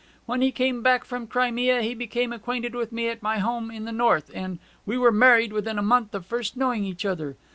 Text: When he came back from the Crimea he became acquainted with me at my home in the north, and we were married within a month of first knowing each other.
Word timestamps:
When 0.25 0.41
he 0.41 0.51
came 0.51 0.81
back 0.81 1.05
from 1.05 1.25
the 1.25 1.27
Crimea 1.27 1.83
he 1.83 1.93
became 1.93 2.33
acquainted 2.33 2.73
with 2.73 2.91
me 2.91 3.07
at 3.09 3.21
my 3.21 3.37
home 3.37 3.69
in 3.69 3.85
the 3.85 3.91
north, 3.91 4.31
and 4.33 4.57
we 4.83 4.97
were 4.97 5.11
married 5.11 5.53
within 5.53 5.77
a 5.77 5.83
month 5.83 6.15
of 6.15 6.25
first 6.25 6.57
knowing 6.57 6.83
each 6.85 7.05
other. 7.05 7.35